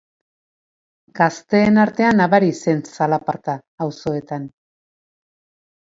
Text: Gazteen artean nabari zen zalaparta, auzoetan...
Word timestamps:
Gazteen 1.19 1.77
artean 1.85 2.19
nabari 2.23 2.51
zen 2.63 2.83
zalaparta, 2.95 3.59
auzoetan... 3.89 4.53